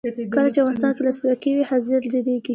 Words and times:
کله 0.33 0.49
چې 0.53 0.59
افغانستان 0.61 0.91
کې 0.95 0.99
ولسواکي 1.01 1.51
وي 1.55 1.63
حاصلات 1.69 2.03
ډیریږي. 2.11 2.49